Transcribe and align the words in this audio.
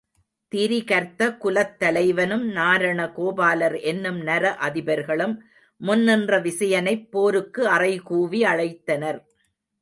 திரிகர்த்த 0.51 1.27
குலத்தலைவனும், 1.43 2.45
நாரண 2.51 2.99
கோபாலர் 3.09 3.77
என்னும் 3.81 4.19
நர 4.21 4.53
அதிபர்களும் 4.57 5.35
முன் 5.81 6.03
நின்ற 6.03 6.39
விசயனைப் 6.39 7.07
போருக்கு 7.11 7.67
அறை 7.67 7.93
கூவி 7.99 8.41
அழைத்தனர். 8.43 9.21